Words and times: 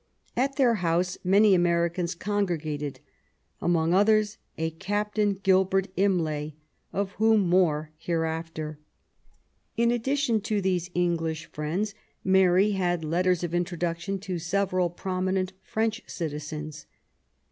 At 0.35 0.55
their 0.55 0.73
house 0.81 1.19
many 1.23 1.53
Americans 1.53 2.15
congre 2.15 2.59
gated, 2.59 3.01
among 3.61 3.93
others 3.93 4.39
a 4.57 4.71
Captain 4.71 5.33
Gilbert 5.43 5.89
Imlay, 5.95 6.55
of 6.91 7.11
whom 7.21 7.47
more 7.47 7.91
hereafter. 7.99 8.79
In 9.77 9.91
addition 9.91 10.41
to 10.41 10.59
these 10.59 10.89
English 10.95 11.51
friends^ 11.51 11.93
Mary 12.23 12.71
had 12.71 13.03
letters 13.05 13.43
of 13.43 13.53
introduction 13.53 14.17
to 14.21 14.39
several 14.39 14.89
prominent 14.89 15.53
French 15.61 16.01
citizens. 16.07 16.87